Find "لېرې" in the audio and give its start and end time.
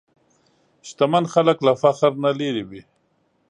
2.39-2.63